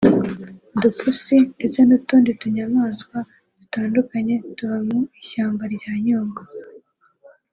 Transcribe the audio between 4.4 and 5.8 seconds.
tuba mu ishyamba